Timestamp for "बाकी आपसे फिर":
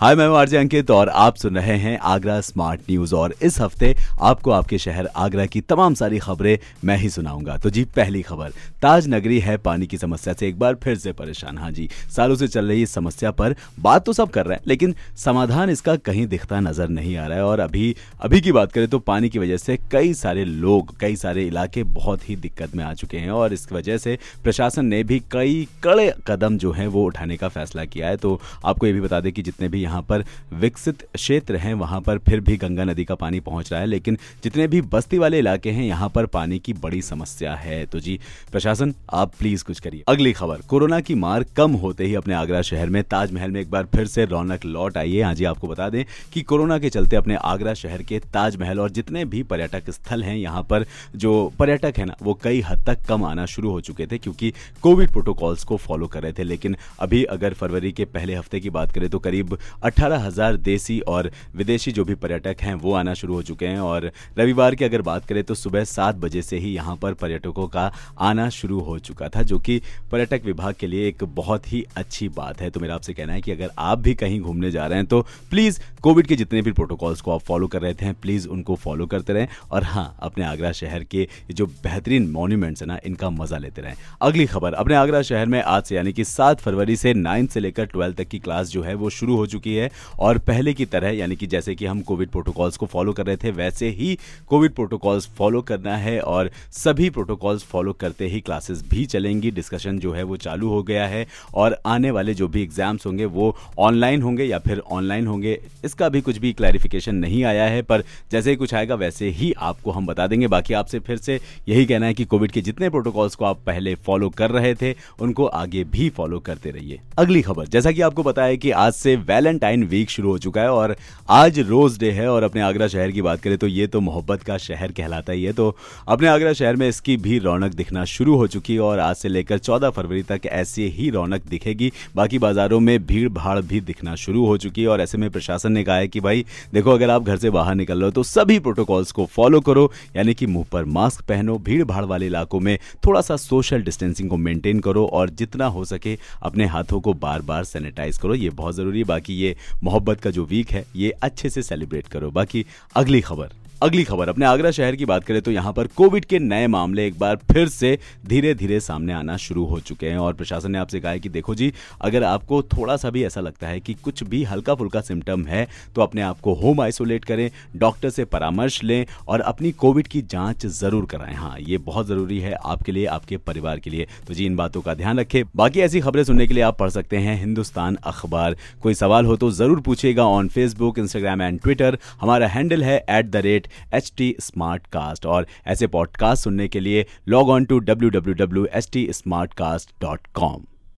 110.48-111.16